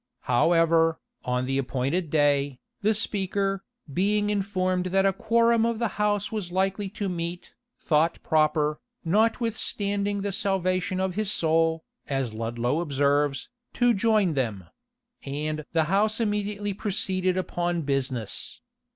[0.21, 3.63] However, on the appointed day, the speaker,
[3.93, 10.23] being informed that a quorum of the house was likely to meet, thought proper, notwithstanding
[10.23, 14.65] the salvation of his soul, as Ludlow observes, to join them;
[15.23, 18.59] and the house immediately proceeded upon business.